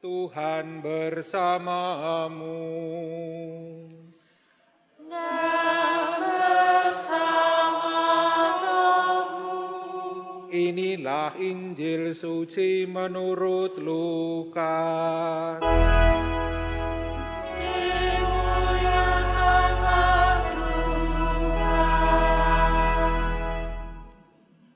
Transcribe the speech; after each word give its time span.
Tuhan 0.00 0.80
bersamamu. 0.80 2.56
Inilah 10.48 11.36
Injil 11.36 12.16
suci 12.16 12.88
menurut 12.88 13.76
Lukas. 13.76 15.60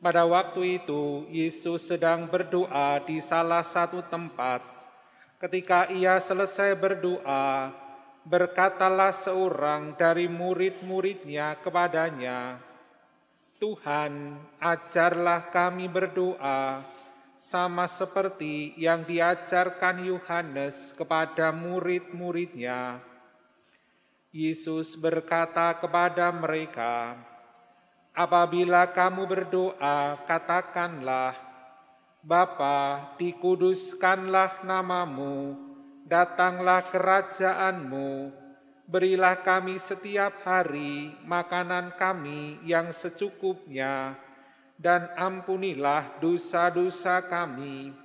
Pada 0.04 0.28
waktu 0.28 0.84
itu, 0.84 1.24
Yesus 1.32 1.88
sedang 1.88 2.28
berdoa 2.28 3.00
di 3.08 3.24
salah 3.24 3.64
satu 3.64 4.04
tempat. 4.04 4.73
Ketika 5.44 5.92
ia 5.92 6.16
selesai 6.24 6.72
berdoa, 6.72 7.68
berkatalah 8.24 9.12
seorang 9.12 9.92
dari 9.92 10.24
murid-muridnya 10.24 11.60
kepadanya, 11.60 12.56
Tuhan, 13.60 14.40
ajarlah 14.56 15.52
kami 15.52 15.84
berdoa 15.84 16.80
sama 17.36 17.84
seperti 17.84 18.72
yang 18.80 19.04
diajarkan 19.04 20.08
Yohanes 20.08 20.96
kepada 20.96 21.52
murid-muridnya. 21.52 23.04
Yesus 24.32 24.96
berkata 24.96 25.76
kepada 25.76 26.32
mereka, 26.32 27.20
"Apabila 28.16 28.88
kamu 28.88 29.28
berdoa, 29.28 30.16
katakanlah: 30.24 31.43
Bapa, 32.24 33.12
dikuduskanlah 33.20 34.64
namamu, 34.64 35.60
datanglah 36.08 36.80
kerajaanmu." 36.88 38.32
Berilah 38.84 39.40
kami 39.40 39.80
setiap 39.80 40.44
hari 40.44 41.16
makanan 41.24 41.96
kami 41.96 42.60
yang 42.68 42.92
secukupnya, 42.92 44.12
dan 44.76 45.08
ampunilah 45.16 46.20
dosa-dosa 46.20 47.24
kami, 47.24 47.96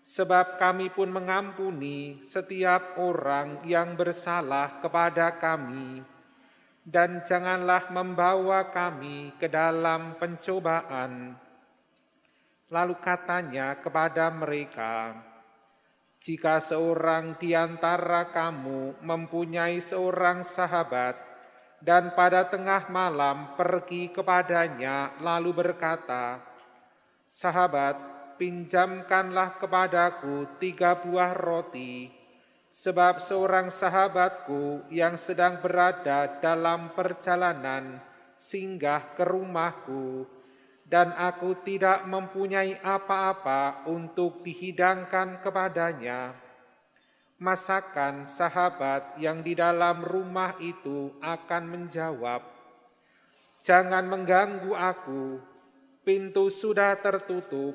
sebab 0.00 0.56
kami 0.56 0.88
pun 0.88 1.12
mengampuni 1.12 2.24
setiap 2.24 2.96
orang 2.96 3.60
yang 3.68 3.92
bersalah 3.92 4.80
kepada 4.80 5.36
kami. 5.36 6.00
Dan 6.82 7.22
janganlah 7.22 7.92
membawa 7.92 8.72
kami 8.72 9.36
ke 9.36 9.46
dalam 9.46 10.16
pencobaan. 10.16 11.36
Lalu 12.72 12.96
katanya 13.04 13.76
kepada 13.76 14.32
mereka, 14.32 15.12
jika 16.24 16.56
seorang 16.56 17.36
di 17.36 17.52
antara 17.52 18.32
kamu 18.32 18.96
mempunyai 19.04 19.76
seorang 19.76 20.40
sahabat 20.40 21.20
dan 21.84 22.16
pada 22.16 22.48
tengah 22.48 22.88
malam 22.88 23.52
pergi 23.60 24.08
kepadanya 24.08 25.20
lalu 25.20 25.52
berkata, 25.52 26.40
Sahabat, 27.28 28.00
pinjamkanlah 28.40 29.60
kepadaku 29.60 30.56
tiga 30.56 30.96
buah 30.96 31.36
roti, 31.36 32.08
sebab 32.72 33.20
seorang 33.20 33.68
sahabatku 33.68 34.88
yang 34.88 35.20
sedang 35.20 35.60
berada 35.60 36.40
dalam 36.40 36.96
perjalanan 36.96 38.00
singgah 38.40 39.12
ke 39.12 39.28
rumahku, 39.28 40.24
dan 40.92 41.16
aku 41.16 41.56
tidak 41.64 42.04
mempunyai 42.04 42.76
apa-apa 42.84 43.88
untuk 43.88 44.44
dihidangkan 44.44 45.40
kepadanya, 45.40 46.36
masakan 47.40 48.28
sahabat 48.28 49.16
yang 49.16 49.40
di 49.40 49.56
dalam 49.56 50.04
rumah 50.04 50.52
itu 50.60 51.16
akan 51.24 51.64
menjawab, 51.64 52.44
"Jangan 53.64 54.04
mengganggu 54.04 54.76
aku, 54.76 55.40
pintu 56.04 56.52
sudah 56.52 56.92
tertutup, 57.00 57.72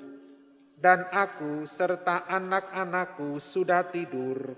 dan 0.77 1.09
aku 1.09 1.66
serta 1.66 2.29
anak-anakku 2.29 3.41
sudah 3.41 3.81
tidur. 3.89 4.53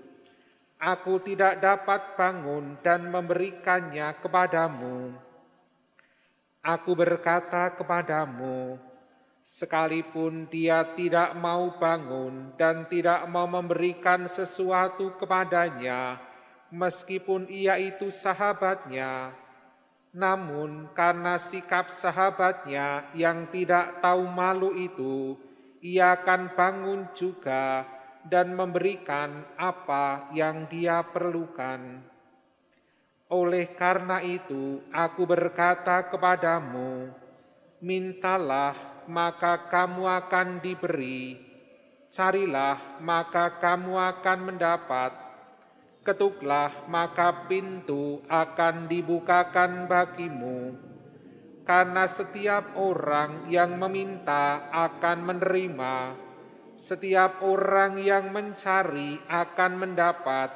Aku 0.76 1.16
tidak 1.24 1.64
dapat 1.64 2.12
bangun 2.12 2.76
dan 2.84 3.08
memberikannya 3.08 4.20
kepadamu." 4.20 5.29
Aku 6.60 6.92
berkata 6.92 7.72
kepadamu, 7.72 8.76
sekalipun 9.40 10.44
dia 10.52 10.84
tidak 10.92 11.32
mau 11.40 11.72
bangun 11.80 12.52
dan 12.60 12.84
tidak 12.84 13.24
mau 13.32 13.48
memberikan 13.48 14.28
sesuatu 14.28 15.16
kepadanya, 15.16 16.20
meskipun 16.68 17.48
ia 17.48 17.80
itu 17.80 18.12
sahabatnya, 18.12 19.32
namun 20.12 20.92
karena 20.92 21.40
sikap 21.40 21.96
sahabatnya 21.96 23.08
yang 23.16 23.48
tidak 23.48 24.04
tahu 24.04 24.28
malu 24.28 24.76
itu, 24.76 25.40
ia 25.80 26.12
akan 26.12 26.52
bangun 26.52 27.08
juga 27.16 27.88
dan 28.28 28.52
memberikan 28.52 29.48
apa 29.56 30.28
yang 30.36 30.68
dia 30.68 31.00
perlukan. 31.08 32.09
Oleh 33.30 33.70
karena 33.78 34.18
itu, 34.26 34.82
aku 34.90 35.22
berkata 35.22 36.02
kepadamu, 36.10 37.14
mintalah 37.78 38.74
maka 39.06 39.70
kamu 39.70 40.02
akan 40.02 40.58
diberi, 40.58 41.38
carilah 42.10 42.98
maka 42.98 43.62
kamu 43.62 43.94
akan 43.94 44.38
mendapat, 44.50 45.14
ketuklah 46.02 46.74
maka 46.90 47.46
pintu 47.46 48.18
akan 48.26 48.90
dibukakan 48.90 49.86
bagimu. 49.86 50.74
Karena 51.62 52.10
setiap 52.10 52.74
orang 52.74 53.46
yang 53.46 53.78
meminta 53.78 54.66
akan 54.74 55.22
menerima, 55.22 56.18
setiap 56.74 57.46
orang 57.46 57.94
yang 58.02 58.34
mencari 58.34 59.22
akan 59.30 59.72
mendapat, 59.78 60.50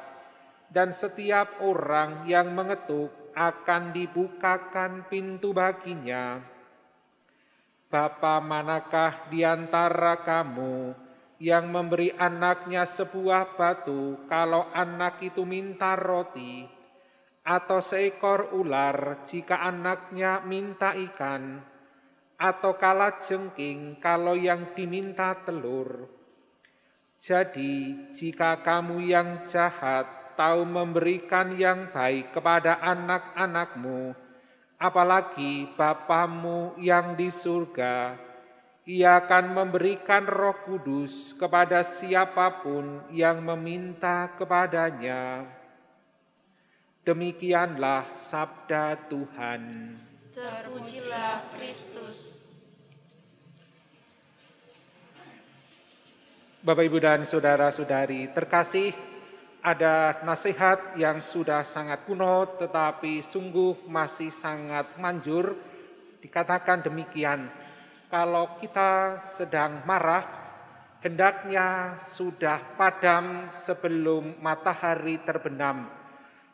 dan 0.69 0.91
setiap 0.91 1.61
orang 1.63 2.25
yang 2.29 2.51
mengetuk 2.51 3.11
akan 3.35 3.91
dibukakan 3.91 5.05
pintu 5.11 5.51
baginya. 5.51 6.39
Bapa 7.91 8.39
manakah 8.41 9.29
di 9.29 9.45
antara 9.45 10.23
kamu 10.23 10.95
yang 11.39 11.67
memberi 11.67 12.15
anaknya 12.15 12.87
sebuah 12.87 13.59
batu 13.59 14.23
kalau 14.31 14.71
anak 14.71 15.19
itu 15.21 15.43
minta 15.43 15.93
roti, 15.99 16.63
atau 17.43 17.83
seekor 17.83 18.55
ular 18.55 19.21
jika 19.27 19.61
anaknya 19.67 20.41
minta 20.47 20.95
ikan, 20.95 21.59
atau 22.39 22.73
kala 22.79 23.19
jengking 23.19 23.99
kalau 23.99 24.33
yang 24.35 24.71
diminta 24.73 25.35
telur. 25.43 26.07
Jadi, 27.15 28.11
jika 28.11 28.59
kamu 28.59 29.07
yang 29.07 29.47
jahat 29.47 30.24
tahu 30.35 30.67
memberikan 30.67 31.55
yang 31.55 31.89
baik 31.89 32.35
kepada 32.35 32.77
anak-anakmu, 32.83 34.13
apalagi 34.77 35.71
Bapamu 35.73 36.75
yang 36.77 37.15
di 37.15 37.31
surga, 37.31 38.19
ia 38.85 39.17
akan 39.17 39.57
memberikan 39.57 40.29
roh 40.29 40.61
kudus 40.61 41.33
kepada 41.33 41.81
siapa 41.81 42.61
pun 42.61 43.01
yang 43.09 43.41
meminta 43.41 44.29
kepadanya. 44.37 45.49
Demikianlah 47.01 48.13
sabda 48.13 49.09
Tuhan. 49.09 49.61
Terpujilah 50.35 51.49
Kristus. 51.57 52.45
Bapak, 56.65 56.81
Ibu, 56.81 56.97
dan 56.97 57.21
Saudara-saudari 57.29 58.33
terkasih, 58.33 58.89
ada 59.65 60.21
nasihat 60.21 60.93
yang 60.93 61.25
sudah 61.25 61.65
sangat 61.65 62.05
kuno 62.05 62.45
tetapi 62.61 63.25
sungguh 63.25 63.89
masih 63.89 64.29
sangat 64.29 64.93
manjur. 65.01 65.57
Dikatakan 66.21 66.85
demikian 66.85 67.49
kalau 68.13 68.61
kita 68.61 69.17
sedang 69.25 69.81
marah 69.89 70.21
hendaknya 71.01 71.97
sudah 71.97 72.77
padam 72.77 73.49
sebelum 73.49 74.37
matahari 74.37 75.17
terbenam. 75.25 75.89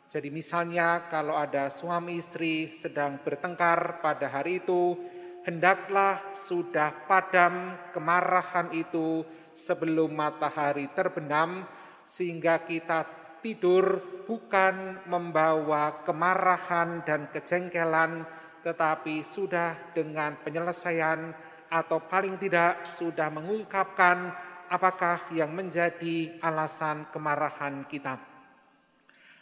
Jadi 0.08 0.32
misalnya 0.32 1.04
kalau 1.12 1.36
ada 1.36 1.68
suami 1.68 2.16
istri 2.16 2.72
sedang 2.72 3.20
bertengkar 3.20 4.00
pada 4.00 4.32
hari 4.32 4.64
itu 4.64 4.96
hendaklah 5.44 6.16
sudah 6.32 7.04
padam 7.04 7.76
kemarahan 7.92 8.72
itu 8.72 9.20
sebelum 9.52 10.16
matahari 10.16 10.88
terbenam 10.96 11.68
sehingga 12.12 12.60
kita 12.68 13.08
tidur 13.40 14.04
bukan 14.28 15.00
membawa 15.08 16.04
kemarahan 16.04 17.00
dan 17.08 17.32
kejengkelan, 17.32 18.28
tetapi 18.60 19.24
sudah 19.24 19.96
dengan 19.96 20.36
penyelesaian 20.44 21.32
atau 21.72 22.04
paling 22.04 22.36
tidak 22.36 22.84
sudah 22.84 23.32
mengungkapkan 23.32 24.28
apakah 24.68 25.24
yang 25.32 25.56
menjadi 25.56 26.36
alasan 26.44 27.08
kemarahan 27.08 27.88
kita. 27.88 28.20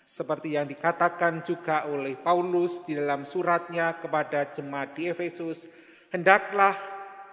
Seperti 0.07 0.55
yang 0.55 0.67
dikatakan 0.71 1.43
juga 1.43 1.91
oleh 1.91 2.15
Paulus 2.19 2.87
di 2.87 2.95
dalam 2.95 3.27
suratnya 3.27 3.99
kepada 3.99 4.47
jemaat 4.47 4.95
di 4.95 5.11
Efesus, 5.11 5.67
hendaklah 6.11 6.75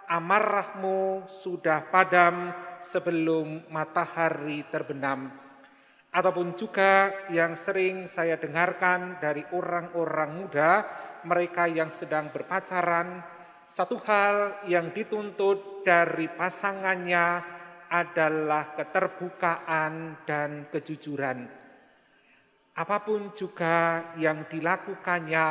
amarahmu 0.08 1.28
sudah 1.28 1.92
padam 1.92 2.56
sebelum 2.80 3.68
matahari 3.68 4.64
terbenam. 4.72 5.30
Ataupun 6.08 6.56
juga 6.56 7.12
yang 7.30 7.54
sering 7.60 8.08
saya 8.08 8.40
dengarkan 8.40 9.20
dari 9.20 9.44
orang-orang 9.52 10.32
muda, 10.34 10.72
mereka 11.28 11.68
yang 11.68 11.92
sedang 11.92 12.32
berpacaran, 12.32 13.22
satu 13.68 14.00
hal 14.08 14.64
yang 14.72 14.96
dituntut 14.96 15.84
dari 15.84 16.32
pasangannya 16.32 17.44
adalah 17.92 18.72
keterbukaan 18.74 20.24
dan 20.24 20.72
kejujuran. 20.72 21.48
Apa 22.78 22.98
pun 23.04 23.36
juga 23.36 24.10
yang 24.16 24.48
dilakukannya, 24.48 25.48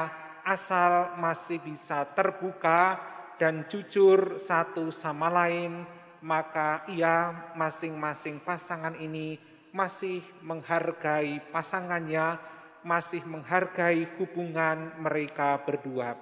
asal 0.46 1.18
masih 1.20 1.58
bisa 1.60 2.06
terbuka 2.16 2.96
dan 3.36 3.68
jujur 3.68 4.40
satu 4.40 4.88
sama 4.88 5.28
lain, 5.28 5.84
maka 6.24 6.84
ia 6.88 7.52
masing-masing 7.54 8.40
pasangan 8.40 8.96
ini 8.96 9.36
masih 9.76 10.24
menghargai 10.40 11.44
pasangannya, 11.52 12.40
masih 12.80 13.20
menghargai 13.28 14.08
hubungan 14.16 14.96
mereka 14.96 15.60
berdua. 15.60 16.16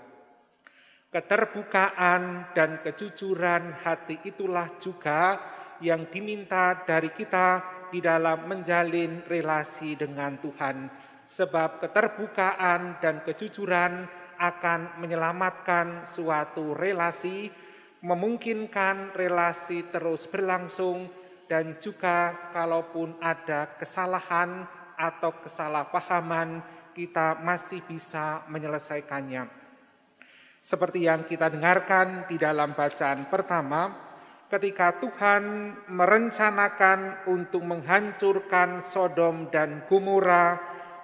Keterbukaan 1.14 2.50
dan 2.58 2.82
kejujuran 2.82 3.78
hati 3.86 4.18
itulah 4.26 4.66
juga 4.82 5.38
yang 5.78 6.10
diminta 6.10 6.82
dari 6.82 7.14
kita 7.14 7.62
di 7.94 8.02
dalam 8.02 8.50
menjalin 8.50 9.22
relasi 9.22 9.94
dengan 9.94 10.34
Tuhan. 10.42 10.90
Sebab 11.24 11.86
keterbukaan 11.86 12.98
dan 12.98 13.22
kejujuran 13.22 14.23
akan 14.50 15.00
menyelamatkan 15.00 16.04
suatu 16.04 16.76
relasi, 16.76 17.48
memungkinkan 18.04 19.16
relasi 19.16 19.88
terus 19.88 20.28
berlangsung, 20.28 21.08
dan 21.48 21.76
juga 21.80 22.50
kalaupun 22.52 23.20
ada 23.20 23.76
kesalahan 23.76 24.64
atau 24.96 25.32
kesalahpahaman, 25.44 26.60
kita 26.94 27.42
masih 27.42 27.82
bisa 27.84 28.46
menyelesaikannya. 28.48 29.50
Seperti 30.64 31.04
yang 31.04 31.28
kita 31.28 31.52
dengarkan 31.52 32.24
di 32.24 32.40
dalam 32.40 32.72
bacaan 32.72 33.28
pertama, 33.28 33.92
ketika 34.48 34.96
Tuhan 34.96 35.74
merencanakan 35.92 37.28
untuk 37.28 37.60
menghancurkan 37.66 38.80
Sodom 38.80 39.52
dan 39.52 39.84
Gomora, 39.90 40.56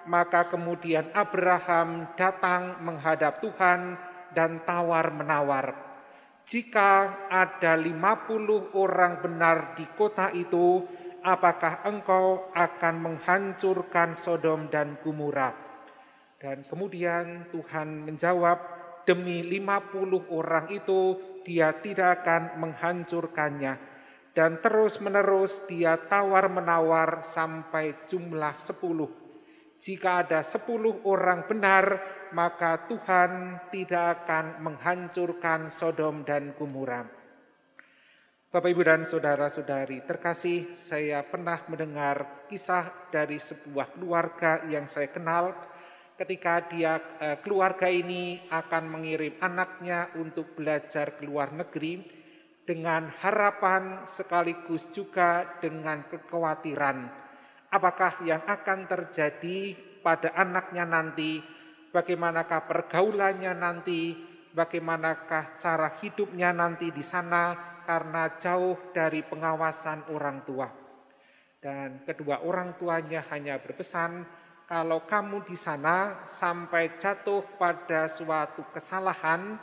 maka 0.07 0.49
kemudian 0.49 1.09
Abraham 1.13 2.13
datang 2.17 2.81
menghadap 2.81 3.41
Tuhan 3.43 3.97
dan 4.33 4.63
tawar-menawar. 4.63 5.91
Jika 6.47 7.27
ada 7.29 7.77
50 7.77 8.75
orang 8.75 9.21
benar 9.21 9.77
di 9.77 9.85
kota 9.93 10.33
itu, 10.33 10.83
apakah 11.21 11.85
engkau 11.85 12.49
akan 12.51 12.95
menghancurkan 12.97 14.17
Sodom 14.17 14.67
dan 14.67 14.97
Gomora? 14.99 15.53
Dan 16.41 16.65
kemudian 16.65 17.45
Tuhan 17.53 18.09
menjawab, 18.09 18.57
demi 19.05 19.45
50 19.45 20.25
orang 20.33 20.65
itu 20.73 21.17
dia 21.45 21.77
tidak 21.77 22.25
akan 22.25 22.57
menghancurkannya. 22.57 23.73
Dan 24.31 24.63
terus 24.63 24.97
menerus 25.03 25.67
dia 25.67 25.99
tawar-menawar 25.99 27.27
sampai 27.27 28.07
jumlah 28.07 28.55
10. 28.57 29.30
Jika 29.81 30.21
ada 30.21 30.45
10 30.45 31.01
orang 31.09 31.49
benar, 31.49 31.85
maka 32.37 32.85
Tuhan 32.85 33.57
tidak 33.73 34.21
akan 34.21 34.61
menghancurkan 34.61 35.73
Sodom 35.73 36.21
dan 36.21 36.53
Gomora. 36.53 37.01
Bapak 38.53 38.69
Ibu 38.69 38.83
dan 38.85 39.01
saudara-saudari 39.09 40.05
terkasih, 40.05 40.77
saya 40.77 41.25
pernah 41.25 41.57
mendengar 41.65 42.45
kisah 42.45 43.09
dari 43.09 43.41
sebuah 43.41 43.97
keluarga 43.97 44.61
yang 44.69 44.85
saya 44.85 45.09
kenal 45.09 45.49
ketika 46.13 46.61
dia 46.69 47.01
eh, 47.17 47.41
keluarga 47.41 47.89
ini 47.89 48.37
akan 48.53 48.85
mengirim 48.85 49.41
anaknya 49.41 50.13
untuk 50.13 50.53
belajar 50.53 51.17
ke 51.17 51.25
luar 51.25 51.57
negeri 51.57 52.05
dengan 52.61 53.09
harapan 53.09 54.05
sekaligus 54.05 54.93
juga 54.93 55.57
dengan 55.57 56.05
kekhawatiran 56.05 57.30
apakah 57.71 58.19
yang 58.27 58.43
akan 58.43 58.85
terjadi 58.85 59.73
pada 60.03 60.35
anaknya 60.35 60.83
nanti? 60.83 61.39
Bagaimanakah 61.91 62.67
pergaulannya 62.67 63.55
nanti? 63.55 64.13
Bagaimanakah 64.51 65.55
cara 65.57 65.95
hidupnya 66.03 66.51
nanti 66.51 66.91
di 66.91 67.03
sana 67.03 67.55
karena 67.87 68.35
jauh 68.35 68.91
dari 68.91 69.23
pengawasan 69.23 70.11
orang 70.11 70.43
tua? 70.43 70.67
Dan 71.61 72.03
kedua 72.03 72.43
orang 72.43 72.75
tuanya 72.75 73.23
hanya 73.31 73.55
berpesan 73.63 74.27
kalau 74.71 75.03
kamu 75.03 75.43
di 75.43 75.55
sana 75.59 76.23
sampai 76.23 76.95
jatuh 76.95 77.43
pada 77.59 78.07
suatu 78.07 78.71
kesalahan, 78.71 79.59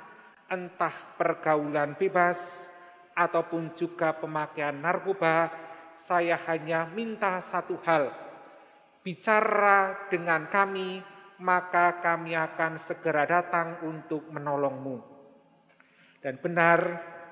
entah 0.53 0.93
pergaulan 1.17 1.97
bebas 1.97 2.69
ataupun 3.17 3.73
juga 3.73 4.13
pemakaian 4.13 4.77
narkoba, 4.77 5.49
saya 5.99 6.39
hanya 6.47 6.87
minta 6.87 7.43
satu 7.43 7.77
hal, 7.83 8.15
bicara 9.03 10.07
dengan 10.07 10.47
kami, 10.47 11.03
maka 11.43 11.99
kami 11.99 12.39
akan 12.39 12.79
segera 12.79 13.27
datang 13.27 13.83
untuk 13.83 14.31
menolongmu. 14.31 14.97
Dan 16.23 16.39
benar, 16.39 16.81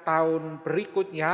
tahun 0.03 0.63
berikutnya 0.63 1.33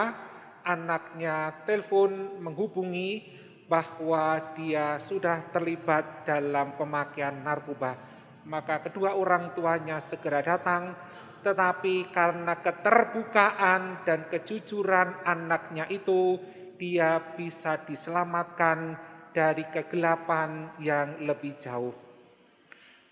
anaknya 0.64 1.64
telepon 1.68 2.40
menghubungi 2.40 3.40
bahwa 3.68 4.52
dia 4.52 5.00
sudah 5.00 5.48
terlibat 5.52 6.28
dalam 6.28 6.76
pemakaian 6.76 7.40
narkoba. 7.40 7.96
Maka 8.44 8.84
kedua 8.84 9.16
orang 9.16 9.56
tuanya 9.56 9.96
segera 10.02 10.44
datang, 10.44 10.92
tetapi 11.40 12.10
karena 12.12 12.58
keterbukaan 12.60 14.04
dan 14.04 14.28
kejujuran 14.28 15.24
anaknya 15.24 15.86
itu, 15.88 16.36
dia 16.76 17.18
bisa 17.18 17.80
diselamatkan 17.80 18.96
dari 19.32 19.64
kegelapan 19.72 20.76
yang 20.78 21.24
lebih 21.24 21.56
jauh. 21.56 21.94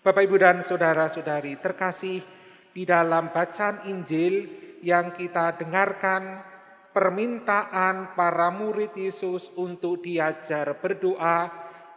Bapak, 0.01 0.25
Ibu, 0.25 0.37
dan 0.41 0.65
saudara-saudari 0.65 1.61
terkasih, 1.61 2.21
di 2.71 2.87
dalam 2.87 3.35
bacaan 3.35 3.83
Injil 3.91 4.47
yang 4.81 5.11
kita 5.11 5.59
dengarkan 5.59 6.39
permintaan 6.95 8.15
para 8.15 8.49
murid 8.49 8.95
Yesus 8.95 9.51
untuk 9.59 10.03
diajar 10.03 10.79
berdoa 10.79 11.51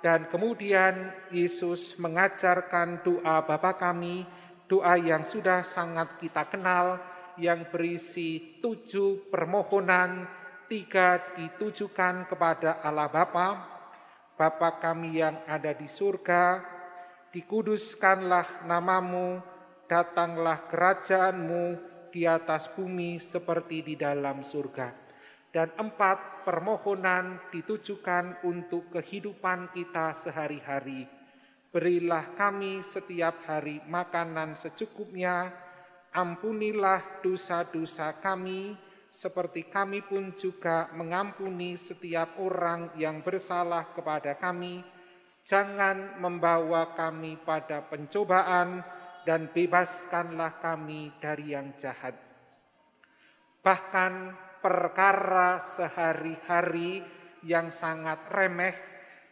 dan 0.05 0.29
kemudian 0.29 1.15
Yesus 1.33 1.97
mengajarkan 1.97 3.01
doa 3.01 3.41
Bapa 3.41 3.73
kami, 3.81 4.29
doa 4.69 5.01
yang 5.01 5.25
sudah 5.25 5.65
sangat 5.65 6.21
kita 6.21 6.45
kenal 6.53 7.01
yang 7.41 7.67
berisi 7.73 8.61
tujuh 8.61 9.33
permohonan, 9.33 10.29
tiga 10.67 11.21
ditujukan 11.37 12.29
kepada 12.29 12.83
Allah 12.83 13.09
Bapa, 13.09 13.49
Bapa 14.35 14.83
kami 14.83 15.23
yang 15.23 15.39
ada 15.47 15.71
di 15.71 15.87
surga, 15.87 16.65
dikuduskanlah 17.31 18.67
namamu, 18.67 19.39
datanglah 19.87 20.67
kerajaanmu, 20.67 21.95
di 22.15 22.31
atas 22.31 22.71
bumi 22.71 23.19
seperti 23.19 23.83
di 23.83 23.95
dalam 23.99 24.47
surga. 24.47 24.95
Dan 25.51 25.75
empat, 25.75 26.47
permohonan 26.47 27.51
ditujukan 27.51 28.47
untuk 28.47 28.95
kehidupan 28.95 29.75
kita 29.75 30.15
sehari-hari. 30.15 31.11
Berilah 31.75 32.39
kami 32.39 32.87
setiap 32.87 33.43
hari 33.51 33.83
makanan 33.91 34.55
secukupnya, 34.55 35.51
ampunilah 36.15 37.19
dosa-dosa 37.19 38.15
kami, 38.23 38.79
seperti 39.15 39.71
kami 39.71 40.03
pun 40.03 40.35
juga 40.35 40.91
mengampuni 40.91 41.79
setiap 41.79 42.43
orang 42.43 42.91
yang 42.99 43.23
bersalah 43.23 43.95
kepada 43.95 44.35
kami. 44.35 44.83
Jangan 45.47 46.19
membawa 46.19 46.99
kami 46.99 47.39
pada 47.39 47.87
pencobaan, 47.87 48.83
dan 49.25 49.49
bebaskanlah 49.51 50.61
kami 50.61 51.17
dari 51.17 51.57
yang 51.57 51.73
jahat. 51.81 52.13
Bahkan 53.65 54.13
perkara 54.61 55.57
sehari-hari 55.57 57.01
yang 57.41 57.73
sangat 57.73 58.29
remeh, 58.29 58.77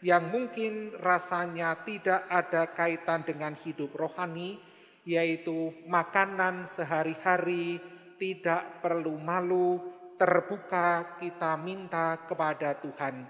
yang 0.01 0.33
mungkin 0.33 0.97
rasanya 0.97 1.85
tidak 1.85 2.25
ada 2.33 2.73
kaitan 2.73 3.21
dengan 3.23 3.53
hidup 3.53 3.93
rohani, 3.93 4.57
yaitu 5.05 5.77
makanan 5.85 6.65
sehari-hari 6.65 7.92
tidak 8.23 8.79
perlu 8.79 9.19
malu, 9.19 9.83
terbuka 10.14 11.19
kita 11.19 11.59
minta 11.59 12.23
kepada 12.23 12.79
Tuhan. 12.79 13.26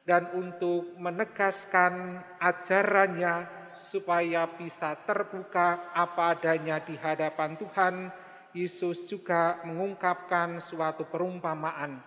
Dan 0.00 0.32
untuk 0.32 0.96
menegaskan 0.96 2.08
ajarannya 2.40 3.44
supaya 3.76 4.48
bisa 4.48 4.96
terbuka 5.04 5.92
apa 5.92 6.32
adanya 6.32 6.80
di 6.80 6.96
hadapan 6.96 7.60
Tuhan, 7.60 7.94
Yesus 8.56 9.04
juga 9.04 9.60
mengungkapkan 9.68 10.56
suatu 10.56 11.04
perumpamaan. 11.04 12.00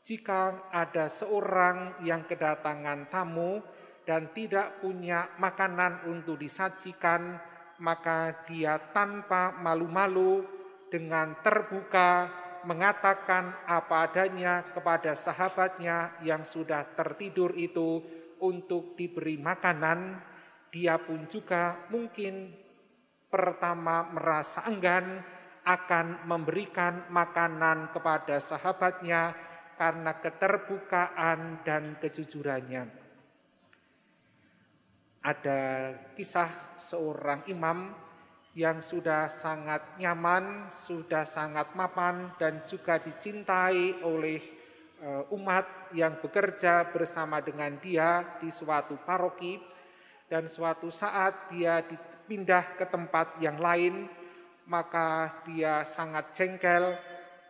Jika 0.00 0.72
ada 0.72 1.12
seorang 1.12 2.00
yang 2.08 2.24
kedatangan 2.24 3.12
tamu 3.12 3.60
dan 4.08 4.32
tidak 4.32 4.80
punya 4.80 5.28
makanan 5.36 6.08
untuk 6.08 6.40
disajikan, 6.40 7.36
maka 7.80 8.44
dia 8.48 8.76
tanpa 8.92 9.52
malu-malu 9.56 10.63
dengan 10.92 11.38
terbuka 11.40 12.28
mengatakan 12.64 13.68
apa 13.68 14.08
adanya 14.08 14.64
kepada 14.64 15.12
sahabatnya 15.12 16.16
yang 16.24 16.42
sudah 16.42 16.96
tertidur 16.96 17.52
itu 17.54 18.00
untuk 18.40 18.96
diberi 18.96 19.36
makanan, 19.36 20.20
dia 20.72 20.96
pun 20.98 21.28
juga 21.28 21.86
mungkin 21.92 22.50
pertama 23.28 24.08
merasa 24.10 24.64
enggan 24.66 25.22
akan 25.64 26.28
memberikan 26.28 27.08
makanan 27.08 27.88
kepada 27.92 28.36
sahabatnya 28.36 29.32
karena 29.74 30.12
keterbukaan 30.20 31.64
dan 31.64 31.96
kejujurannya. 31.98 32.84
Ada 35.24 35.60
kisah 36.12 36.76
seorang 36.76 37.48
imam 37.48 37.96
yang 38.54 38.78
sudah 38.78 39.26
sangat 39.26 39.98
nyaman, 39.98 40.70
sudah 40.70 41.26
sangat 41.26 41.74
mapan, 41.74 42.30
dan 42.38 42.62
juga 42.62 43.02
dicintai 43.02 43.98
oleh 44.06 44.38
eh, 45.02 45.22
umat 45.34 45.90
yang 45.90 46.22
bekerja 46.22 46.86
bersama 46.94 47.42
dengan 47.42 47.74
dia 47.82 48.38
di 48.38 48.54
suatu 48.54 48.94
paroki. 49.02 49.58
Dan 50.30 50.48
suatu 50.48 50.88
saat 50.88 51.50
dia 51.50 51.82
dipindah 51.84 52.78
ke 52.78 52.86
tempat 52.88 53.36
yang 53.42 53.58
lain, 53.58 54.08
maka 54.70 55.42
dia 55.44 55.84
sangat 55.84 56.32
jengkel, 56.32 56.96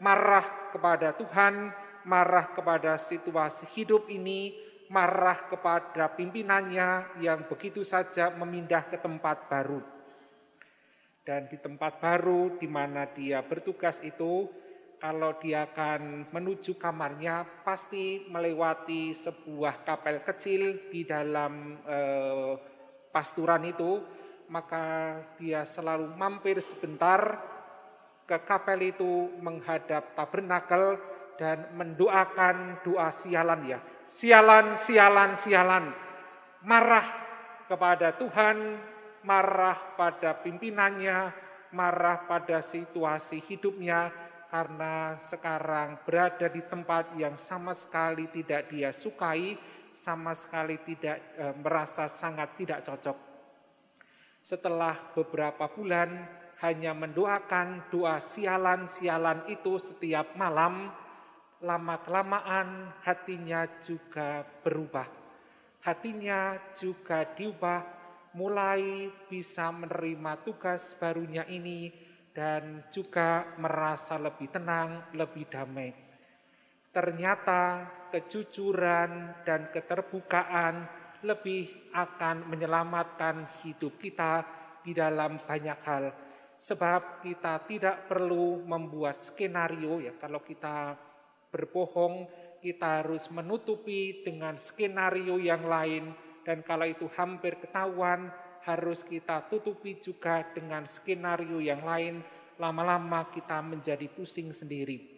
marah 0.02 0.75
kepada 0.75 1.14
Tuhan, 1.14 1.70
marah 2.02 2.50
kepada 2.50 2.99
situasi 2.99 3.70
hidup 3.78 4.11
ini, 4.11 4.56
marah 4.90 5.46
kepada 5.46 6.11
pimpinannya 6.12 7.20
yang 7.23 7.46
begitu 7.46 7.87
saja 7.87 8.34
memindah 8.34 8.84
ke 8.90 8.99
tempat 8.99 9.46
baru. 9.46 9.93
Dan 11.24 11.48
di 11.48 11.56
tempat 11.56 12.04
baru 12.04 12.60
di 12.60 12.68
mana 12.68 13.08
dia 13.08 13.40
bertugas 13.40 14.04
itu, 14.04 14.44
kalau 15.00 15.40
dia 15.40 15.64
akan 15.72 16.28
menuju 16.28 16.76
kamarnya, 16.76 17.64
pasti 17.64 18.28
melewati 18.28 19.16
sebuah 19.16 19.88
kapel 19.88 20.20
kecil 20.20 20.92
di 20.92 21.08
dalam 21.08 21.80
eh, 21.88 22.52
pasturan 23.08 23.64
itu, 23.64 24.04
maka 24.52 25.16
dia 25.40 25.64
selalu 25.64 26.12
mampir 26.12 26.60
sebentar 26.60 27.40
ke 28.28 28.36
kapel 28.44 28.92
itu 28.92 29.32
menghadap 29.40 30.12
tabernakel 30.12 31.00
dan 31.40 31.72
mendoakan 31.72 32.84
doa 32.84 33.08
sialan 33.08 33.64
ya. 33.64 33.80
Sialan, 34.04 34.76
sialan, 34.76 35.40
sialan. 35.40 35.84
Marah 36.64 37.04
kepada 37.64 38.12
Tuhan, 38.16 38.56
marah 39.24 39.96
pada 39.96 40.36
pimpinannya, 40.38 41.32
marah 41.72 42.28
pada 42.28 42.60
situasi 42.60 43.40
hidupnya 43.40 44.12
karena 44.52 45.18
sekarang 45.18 46.04
berada 46.06 46.46
di 46.46 46.62
tempat 46.62 47.18
yang 47.18 47.34
sama 47.34 47.74
sekali 47.74 48.30
tidak 48.30 48.70
dia 48.70 48.94
sukai, 48.94 49.58
sama 49.90 50.30
sekali 50.36 50.78
tidak 50.86 51.34
e, 51.34 51.44
merasa 51.58 52.12
sangat 52.14 52.54
tidak 52.54 52.86
cocok 52.86 53.34
setelah 54.44 54.92
beberapa 55.16 55.72
bulan 55.72 56.28
hanya 56.60 56.92
mendoakan 56.92 57.88
doa 57.88 58.20
sialan-sialan 58.20 59.48
itu 59.48 59.80
setiap 59.80 60.36
malam, 60.36 60.92
lama-kelamaan 61.64 62.92
hatinya 63.02 63.64
juga 63.80 64.44
berubah. 64.44 65.08
Hatinya 65.80 66.60
juga 66.76 67.24
diubah, 67.24 68.03
mulai 68.34 69.10
bisa 69.30 69.70
menerima 69.70 70.42
tugas 70.42 70.98
barunya 70.98 71.46
ini 71.46 71.90
dan 72.34 72.90
juga 72.90 73.54
merasa 73.62 74.18
lebih 74.18 74.50
tenang, 74.50 75.14
lebih 75.14 75.46
damai. 75.46 75.94
Ternyata 76.90 77.90
kejujuran 78.10 79.42
dan 79.46 79.70
keterbukaan 79.70 80.74
lebih 81.22 81.90
akan 81.94 82.50
menyelamatkan 82.50 83.62
hidup 83.62 83.98
kita 83.98 84.46
di 84.82 84.92
dalam 84.92 85.38
banyak 85.40 85.80
hal. 85.86 86.04
Sebab 86.58 87.22
kita 87.22 87.66
tidak 87.66 88.06
perlu 88.06 88.62
membuat 88.62 89.22
skenario 89.22 89.98
ya 89.98 90.14
kalau 90.14 90.42
kita 90.42 90.94
berbohong 91.50 92.26
kita 92.58 93.04
harus 93.04 93.28
menutupi 93.28 94.24
dengan 94.24 94.56
skenario 94.56 95.36
yang 95.36 95.68
lain 95.68 96.23
dan 96.44 96.60
kalau 96.60 96.84
itu 96.84 97.08
hampir 97.16 97.56
ketahuan 97.58 98.28
harus 98.64 99.04
kita 99.04 99.44
tutupi 99.48 100.00
juga 100.00 100.44
dengan 100.52 100.84
skenario 100.88 101.60
yang 101.60 101.84
lain 101.84 102.24
lama-lama 102.56 103.28
kita 103.32 103.60
menjadi 103.60 104.06
pusing 104.08 104.54
sendiri. 104.54 105.12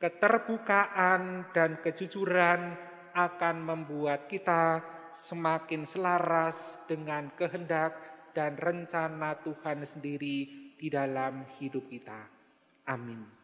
Keterbukaan 0.00 1.54
dan 1.54 1.78
kejujuran 1.78 2.74
akan 3.14 3.56
membuat 3.62 4.26
kita 4.26 4.82
semakin 5.12 5.84
selaras 5.84 6.82
dengan 6.88 7.30
kehendak 7.36 7.94
dan 8.32 8.56
rencana 8.56 9.36
Tuhan 9.44 9.84
sendiri 9.84 10.72
di 10.74 10.88
dalam 10.88 11.46
hidup 11.60 11.86
kita. 11.86 12.26
Amin. 12.88 13.41